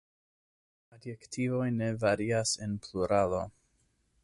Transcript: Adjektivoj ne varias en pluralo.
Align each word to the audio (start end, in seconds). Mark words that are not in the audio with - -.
Adjektivoj 0.95 1.67
ne 1.75 1.91
varias 2.05 2.55
en 2.67 2.75
pluralo. 2.87 3.47